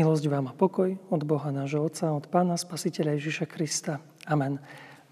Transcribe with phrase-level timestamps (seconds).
[0.00, 4.00] Milosť vám a pokoj od Boha nášho Otca, od Pána Spasiteľa Ježiša Krista.
[4.24, 4.56] Amen.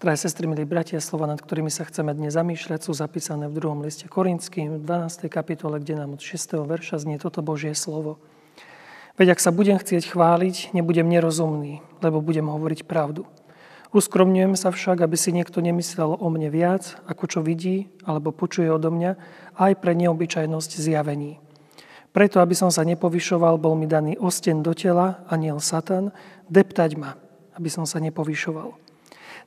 [0.01, 3.85] Drahé sestry, milí bratia, slova, nad ktorými sa chceme dnes zamýšľať, sú zapísané v druhom
[3.85, 5.29] liste Korinským, v 12.
[5.29, 6.65] kapitole, kde nám od 6.
[6.65, 8.17] verša znie toto Božie slovo.
[9.13, 13.29] Veď ak sa budem chcieť chváliť, nebudem nerozumný, lebo budem hovoriť pravdu.
[13.93, 18.73] Uskromňujem sa však, aby si niekto nemyslel o mne viac, ako čo vidí alebo počuje
[18.73, 19.21] odo mňa,
[19.53, 21.37] aj pre neobyčajnosť zjavení.
[22.09, 26.09] Preto, aby som sa nepovyšoval, bol mi daný osten do tela, aniel Satan,
[26.49, 27.13] deptať ma,
[27.53, 28.73] aby som sa nepovyšoval.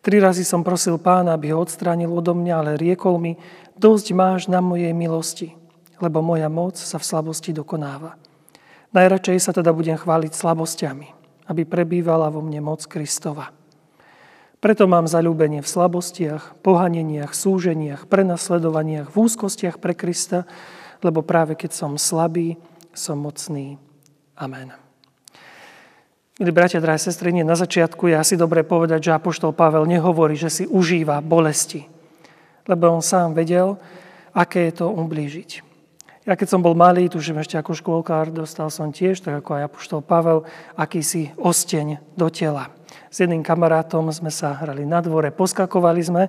[0.02, 3.38] Tri razy som prosil pána, aby ho odstránil odo mňa, ale riekol mi,
[3.78, 5.54] dosť máš na mojej milosti,
[6.02, 8.18] lebo moja moc sa v slabosti dokonáva.
[8.92, 11.08] Najradšej sa teda budem chváliť slabosťami,
[11.50, 13.54] aby prebývala vo mne moc Kristova.
[14.62, 20.46] Preto mám zalúbenie v slabostiach, pohaneniach, súženiach, prenasledovaniach, v úzkostiach pre Krista,
[21.02, 22.56] lebo práve keď som slabý,
[22.94, 23.76] som mocný.
[24.38, 24.72] Amen.
[26.40, 30.34] Milí bratia, drahé sestry, nie na začiatku je asi dobre povedať, že Apoštol Pavel nehovorí,
[30.34, 31.84] že si užíva bolesti,
[32.64, 33.76] lebo on sám vedel,
[34.32, 35.50] aké je to ublížiť.
[36.22, 39.66] Ja keď som bol malý, tužím ešte ako škôlkár, dostal som tiež, tak ako aj
[39.66, 40.46] Apoštol Pavel,
[40.78, 42.70] akýsi osteň do tela.
[43.12, 46.22] S jedným kamarátom sme sa hrali na dvore, poskakovali sme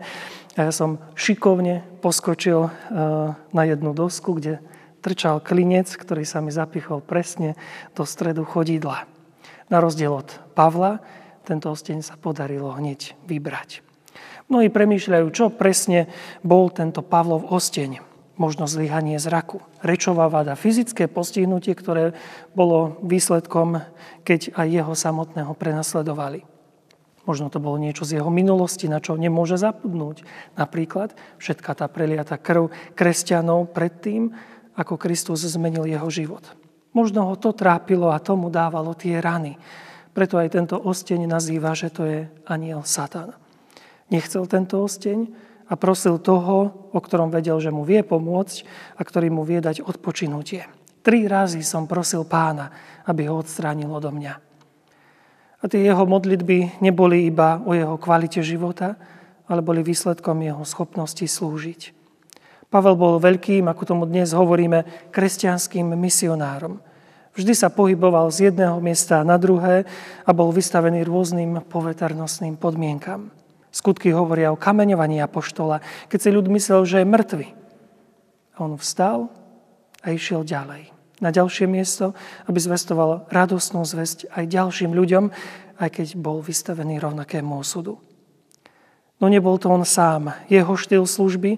[0.54, 2.72] a ja som šikovne poskočil eh,
[3.36, 4.60] na jednu dosku, kde
[5.04, 7.60] trčal klinec, ktorý sa mi zapichol presne
[7.92, 9.04] do stredu chodidla.
[9.68, 11.04] Na rozdiel od Pavla,
[11.44, 13.84] tento osteň sa podarilo hneď vybrať.
[14.48, 16.08] Mnohí premýšľajú, čo presne
[16.44, 18.00] bol tento Pavlov osteň.
[18.34, 22.18] Možno zlyhanie zraku, rečová vada, fyzické postihnutie, ktoré
[22.58, 23.86] bolo výsledkom,
[24.26, 26.53] keď aj jeho samotného prenasledovali.
[27.24, 30.28] Možno to bolo niečo z jeho minulosti, na čo nemôže zapudnúť.
[30.60, 32.68] Napríklad všetká tá preliata krv
[33.00, 34.36] kresťanov predtým,
[34.76, 36.44] ako Kristus zmenil jeho život.
[36.92, 39.56] Možno ho to trápilo a tomu dávalo tie rany.
[40.14, 43.34] Preto aj tento osteň nazýva, že to je aniel Satan.
[44.14, 45.26] Nechcel tento osteň
[45.72, 48.58] a prosil toho, o ktorom vedel, že mu vie pomôcť
[49.00, 50.70] a ktorý mu vie dať odpočinutie.
[51.02, 52.70] Tri razy som prosil pána,
[53.10, 54.53] aby ho odstránil odo mňa.
[55.64, 59.00] A tie jeho modlitby neboli iba o jeho kvalite života,
[59.48, 61.96] ale boli výsledkom jeho schopnosti slúžiť.
[62.68, 64.84] Pavel bol veľkým, ako tomu dnes hovoríme,
[65.16, 66.84] kresťanským misionárom.
[67.34, 69.88] Vždy sa pohyboval z jedného miesta na druhé
[70.28, 73.32] a bol vystavený rôznym poveternostným podmienkam.
[73.74, 75.82] Skutky hovoria o kameňovaní apoštola,
[76.12, 77.48] keď si ľud myslel, že je mŕtvy.
[78.54, 79.34] A on vstal
[80.06, 80.93] a išiel ďalej
[81.24, 82.12] na ďalšie miesto,
[82.52, 85.32] aby zvestoval radosnú zväzť aj ďalším ľuďom,
[85.80, 87.96] aj keď bol vystavený rovnakému osudu.
[89.24, 91.56] No nebol to on sám, jeho štýl služby,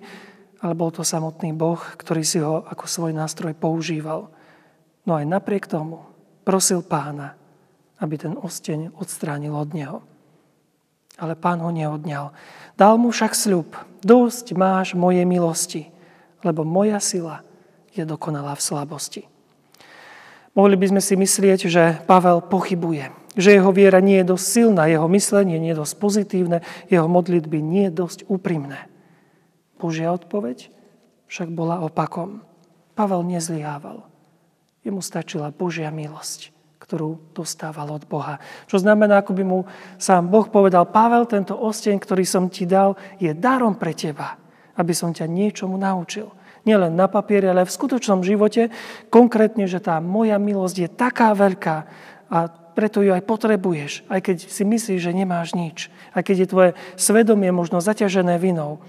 [0.61, 4.29] ale bol to samotný Boh, ktorý si ho ako svoj nástroj používal.
[5.09, 6.05] No aj napriek tomu
[6.45, 7.33] prosil pána,
[7.97, 9.97] aby ten osteň odstránil od neho.
[11.17, 12.35] Ale pán ho neodňal.
[12.75, 13.71] Dal mu však sľub,
[14.03, 15.89] dosť máš moje milosti,
[16.43, 17.41] lebo moja sila
[17.95, 19.23] je dokonalá v slabosti.
[20.55, 24.87] Mohli by sme si myslieť, že Pavel pochybuje, že jeho viera nie je dosť silná,
[24.87, 26.57] jeho myslenie nie je dosť pozitívne,
[26.87, 28.87] jeho modlitby nie je dosť úprimné.
[29.75, 30.71] Božia odpoveď
[31.27, 32.39] však bola opakom.
[32.95, 34.07] Pavel nezlyhával.
[34.87, 38.39] Jemu stačila Božia milosť, ktorú dostával od Boha.
[38.71, 39.59] Čo znamená, ako by mu
[39.99, 44.39] sám Boh povedal, Pavel, tento osteň, ktorý som ti dal, je darom pre teba,
[44.79, 46.31] aby som ťa niečomu naučil
[46.65, 48.73] nielen na papieri, ale v skutočnom živote,
[49.13, 51.77] konkrétne, že tá moja milosť je taká veľká
[52.27, 52.37] a
[52.75, 56.71] preto ju aj potrebuješ, aj keď si myslíš, že nemáš nič, aj keď je tvoje
[56.99, 58.83] svedomie možno zaťažené vinou.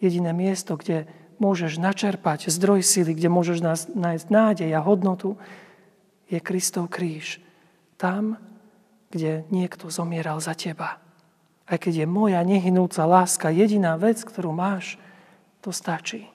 [0.00, 1.04] Jediné miesto, kde
[1.36, 3.60] môžeš načerpať zdroj sily, kde môžeš
[3.92, 5.36] nájsť nádej a hodnotu,
[6.32, 7.44] je Kristov kríž.
[8.00, 8.40] Tam,
[9.12, 10.96] kde niekto zomieral za teba.
[11.68, 14.96] Aj keď je moja nehynúca láska jediná vec, ktorú máš,
[15.60, 16.33] to stačí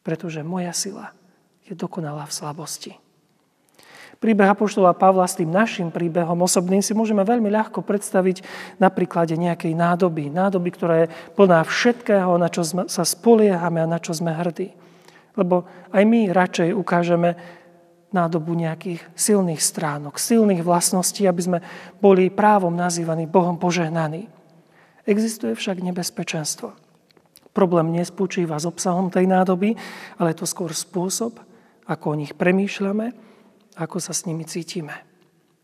[0.00, 1.12] pretože moja sila
[1.68, 2.92] je dokonalá v slabosti.
[4.20, 8.44] Príbeh Apoštola Pavla s tým našim príbehom osobným si môžeme veľmi ľahko predstaviť
[8.76, 10.28] na príklade nejakej nádoby.
[10.28, 14.76] Nádoby, ktorá je plná všetkého, na čo sa spoliehame a na čo sme hrdí.
[15.40, 17.32] Lebo aj my radšej ukážeme
[18.12, 21.58] nádobu nejakých silných stránok, silných vlastností, aby sme
[22.02, 24.28] boli právom nazývaní Bohom požehnaní.
[25.08, 26.76] Existuje však nebezpečenstvo.
[27.50, 29.74] Problém nespočíva s obsahom tej nádoby,
[30.22, 31.42] ale to skôr spôsob,
[31.90, 33.10] ako o nich premýšľame,
[33.74, 35.06] ako sa s nimi cítime.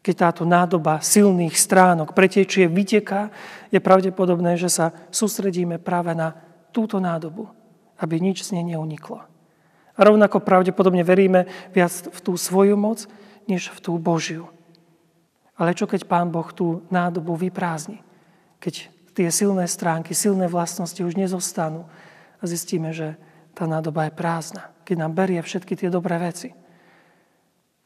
[0.03, 3.31] Keď táto nádoba silných stránok pretečie, vyteká,
[3.71, 6.35] je pravdepodobné, že sa sústredíme práve na
[6.71, 7.51] túto nádobu,
[7.99, 9.23] aby nič z nej neuniklo.
[9.97, 13.09] A rovnako pravdepodobne veríme viac v tú svoju moc,
[13.51, 14.51] než v tú Božiu.
[15.57, 18.05] Ale čo keď Pán Boh tú nádobu vyprázdni?
[18.61, 21.89] Keď tie silné stránky, silné vlastnosti už nezostanú
[22.37, 23.17] a zistíme, že
[23.57, 24.69] tá nádoba je prázdna.
[24.85, 26.53] Keď nám berie všetky tie dobré veci.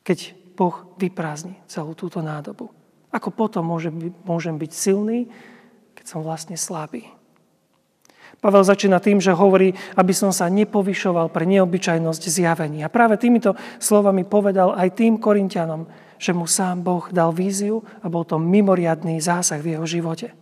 [0.03, 0.19] Keď
[0.59, 2.75] Boh vyprázdni celú túto nádobu.
[3.15, 5.31] Ako potom môžem, môžem byť silný,
[5.95, 7.07] keď som vlastne slabý?
[8.43, 12.81] Pavel začína tým, že hovorí, aby som sa nepovyšoval pre neobyčajnosť zjavení.
[12.83, 15.87] A práve týmito slovami povedal aj tým Korintianom,
[16.17, 20.40] že mu sám Boh dal víziu a bol to mimoriadný zásah v jeho živote.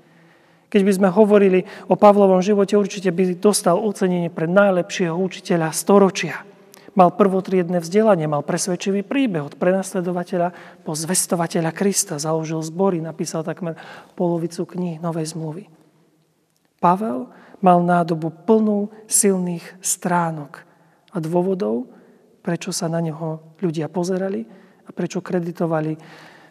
[0.68, 6.44] Keď by sme hovorili o Pavlovom živote, určite by dostal ocenenie pre najlepšieho učiteľa storočia.
[6.92, 12.20] Mal prvotriedne vzdelanie, mal presvedčivý príbeh od prenasledovateľa po zvestovateľa Krista.
[12.20, 13.80] Založil zbory, napísal takmer
[14.12, 15.70] polovicu kníh Novej zmluvy.
[16.82, 17.30] Pavel
[17.64, 20.62] mal nádobu plnú silných stránok
[21.14, 21.88] a dôvodov,
[22.44, 24.44] prečo sa na neho ľudia pozerali
[24.84, 25.96] a prečo kreditovali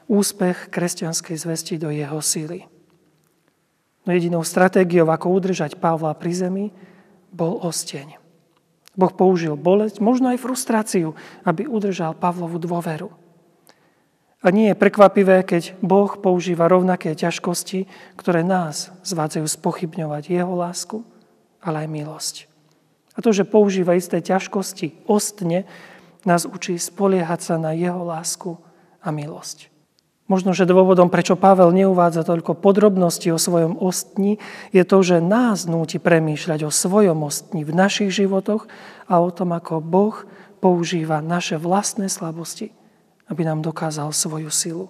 [0.08, 2.77] úspech kresťanskej zvesti do jeho síly.
[4.08, 6.66] No jedinou stratégiou, ako udržať Pavla pri zemi,
[7.36, 8.16] bol osteň.
[8.98, 11.14] Boh použil bolesť, možno aj frustráciu,
[11.44, 13.12] aby udržal Pavlovu dôveru.
[14.42, 21.04] A nie je prekvapivé, keď Boh používa rovnaké ťažkosti, ktoré nás zvádzajú spochybňovať Jeho lásku,
[21.60, 22.36] ale aj milosť.
[23.18, 25.68] A to, že používa isté ťažkosti ostne,
[26.24, 28.56] nás učí spoliehať sa na Jeho lásku
[29.04, 29.77] a milosť.
[30.28, 34.44] Možno, že dôvodom, prečo Pavel neuvádza toľko podrobností o svojom ostni,
[34.76, 38.68] je to, že nás núti premýšľať o svojom ostni v našich životoch
[39.08, 40.28] a o tom, ako Boh
[40.60, 42.76] používa naše vlastné slabosti,
[43.32, 44.88] aby nám dokázal svoju silu.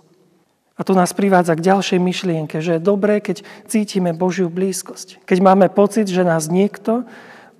[0.77, 5.21] A to nás privádza k ďalšej myšlienke, že je dobré, keď cítime Božiu blízkosť.
[5.25, 7.05] Keď máme pocit, že nás niekto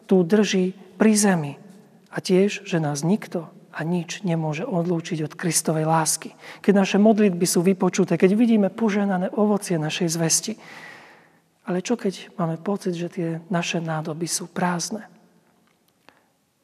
[0.06, 1.54] tu drží pri zemi.
[2.14, 6.34] A tiež, že nás nikto a nič nemôže odlúčiť od Kristovej lásky.
[6.66, 10.54] Keď naše modlitby sú vypočuté, keď vidíme poženané ovocie našej zvesti.
[11.70, 15.06] Ale čo keď máme pocit, že tie naše nádoby sú prázdne?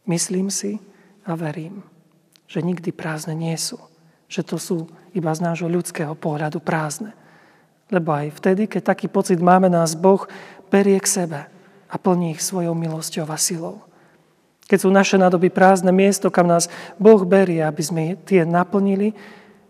[0.10, 0.82] Myslím si
[1.30, 1.86] a verím,
[2.50, 3.78] že nikdy prázdne nie sú.
[4.26, 4.78] Že to sú
[5.14, 7.14] iba z nášho ľudského pohľadu prázdne.
[7.94, 10.26] Lebo aj vtedy, keď taký pocit máme, nás Boh
[10.74, 11.40] berie k sebe
[11.86, 13.86] a plní ich svojou milosťou a silou.
[14.68, 19.12] Keď sú naše nádoby prázdne, miesto, kam nás Boh berie, aby sme tie naplnili,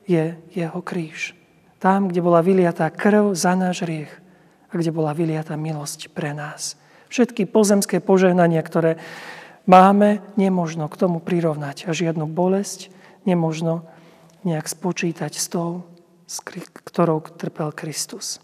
[0.06, 1.34] je jeho kríž.
[1.80, 4.12] Tam, kde bola vyliatá krv za náš riech
[4.72, 6.80] a kde bola vyliatá milosť pre nás.
[7.12, 8.98] Všetky pozemské požehnania, ktoré
[9.70, 12.90] máme, nemožno k tomu prirovnať a žiadnu bolesť
[13.24, 13.88] nemožno
[14.44, 15.88] nejak spočítať s tou,
[16.84, 18.44] ktorou trpel Kristus.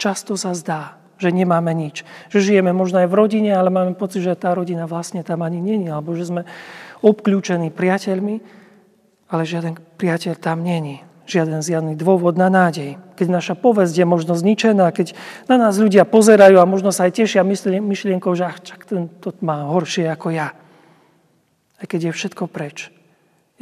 [0.00, 2.02] Často sa zdá, že nemáme nič.
[2.34, 5.62] Že žijeme možno aj v rodine, ale máme pocit, že tá rodina vlastne tam ani
[5.62, 6.42] není, alebo že sme
[6.98, 8.42] obklúčení priateľmi,
[9.30, 11.06] ale žiaden priateľ tam není.
[11.22, 12.98] Žiaden zjadný dôvod na nádej.
[13.14, 15.14] Keď naša povesť je možno zničená, keď
[15.46, 19.30] na nás ľudia pozerajú a možno sa aj tešia myšlienkou, že ach, čak ten to
[19.38, 20.50] má horšie ako ja.
[21.78, 22.90] A keď je všetko preč,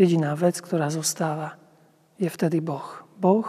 [0.01, 1.61] jediná vec, ktorá zostáva,
[2.17, 3.05] je vtedy Boh.
[3.21, 3.45] Boh,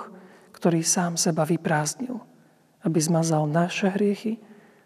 [0.52, 2.31] ktorý sám seba vyprázdnil
[2.82, 4.42] aby zmazal naše hriechy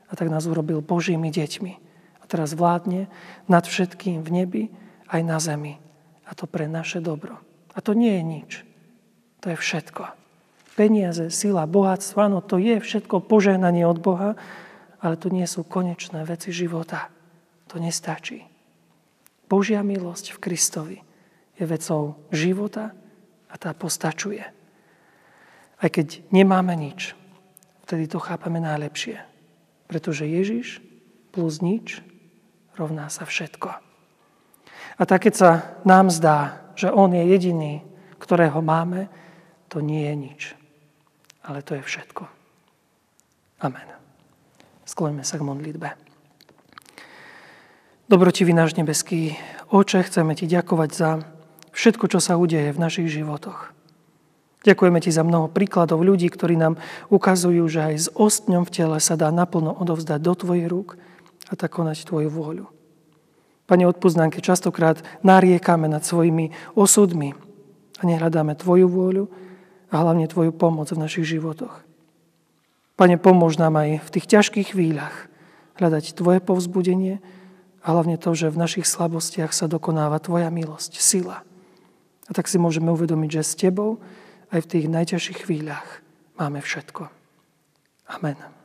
[0.09, 1.73] a tak nás urobil Božími deťmi.
[2.21, 3.07] A teraz vládne
[3.45, 4.63] nad všetkým v nebi
[5.09, 5.77] aj na zemi.
[6.25, 7.37] A to pre naše dobro.
[7.75, 8.51] A to nie je nič.
[9.45, 10.03] To je všetko.
[10.75, 14.35] Peniaze, sila, bohatstvo, áno, to je všetko požehnanie od Boha,
[14.99, 17.07] ale to nie sú konečné veci života.
[17.71, 18.43] To nestačí.
[19.45, 20.97] Božia milosť v Kristovi
[21.55, 22.91] je vecou života
[23.47, 24.43] a tá postačuje.
[25.79, 27.13] Aj keď nemáme nič,
[27.85, 29.21] vtedy to chápame najlepšie.
[29.85, 30.81] Pretože Ježiš
[31.29, 32.01] plus nič
[32.73, 33.69] rovná sa všetko.
[34.97, 35.51] A tak keď sa
[35.85, 37.85] nám zdá, že On je jediný,
[38.17, 39.05] ktorého máme,
[39.69, 40.41] to nie je nič.
[41.45, 42.25] Ale to je všetko.
[43.61, 43.89] Amen.
[44.89, 45.89] Skloňme sa k modlitbe.
[48.09, 49.37] Dobrotivý náš nebeský
[49.69, 51.09] Oče, chceme Ti ďakovať za
[51.73, 53.74] všetko, čo sa udeje v našich životoch.
[54.65, 56.81] Ďakujeme Ti za mnoho príkladov ľudí, ktorí nám
[57.13, 60.97] ukazujú, že aj s ostňom v tele sa dá naplno odovzdať do Tvojich rúk
[61.47, 62.65] a tak konať Tvoju vôľu.
[63.69, 67.37] Pane, keď častokrát nariekame nad svojimi osudmi
[68.01, 69.25] a nehľadáme Tvoju vôľu
[69.93, 71.85] a hlavne Tvoju pomoc v našich životoch.
[72.97, 75.29] Pane, pomôž nám aj v tých ťažkých chvíľach
[75.77, 77.21] hľadať Tvoje povzbudenie
[77.85, 81.45] a hlavne to, že v našich slabostiach sa dokonáva Tvoja milosť, sila.
[82.25, 84.01] A tak si môžeme uvedomiť, že s Tebou
[84.51, 86.01] aj v tých najťažších chvíľach
[86.37, 87.09] máme všetko.
[88.11, 88.64] Amen.